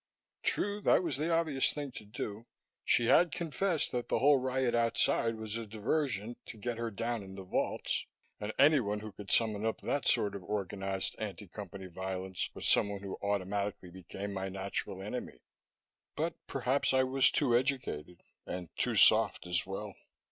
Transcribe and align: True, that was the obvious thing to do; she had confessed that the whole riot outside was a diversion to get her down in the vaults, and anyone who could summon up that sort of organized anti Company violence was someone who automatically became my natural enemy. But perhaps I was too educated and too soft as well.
True, 0.41 0.81
that 0.81 1.03
was 1.03 1.17
the 1.17 1.29
obvious 1.31 1.71
thing 1.71 1.91
to 1.91 2.05
do; 2.05 2.47
she 2.83 3.05
had 3.05 3.31
confessed 3.31 3.91
that 3.91 4.09
the 4.09 4.17
whole 4.17 4.39
riot 4.39 4.73
outside 4.73 5.35
was 5.35 5.57
a 5.57 5.67
diversion 5.67 6.37
to 6.47 6.57
get 6.57 6.79
her 6.79 6.89
down 6.89 7.21
in 7.21 7.35
the 7.35 7.43
vaults, 7.43 8.07
and 8.39 8.51
anyone 8.57 9.01
who 9.01 9.11
could 9.11 9.29
summon 9.29 9.63
up 9.63 9.81
that 9.81 10.07
sort 10.07 10.33
of 10.33 10.43
organized 10.43 11.15
anti 11.19 11.45
Company 11.47 11.85
violence 11.85 12.49
was 12.55 12.67
someone 12.67 13.03
who 13.03 13.19
automatically 13.21 13.91
became 13.91 14.33
my 14.33 14.49
natural 14.49 15.03
enemy. 15.03 15.37
But 16.15 16.33
perhaps 16.47 16.95
I 16.95 17.03
was 17.03 17.29
too 17.29 17.55
educated 17.55 18.23
and 18.47 18.75
too 18.77 18.95
soft 18.95 19.45
as 19.45 19.67
well. 19.67 19.93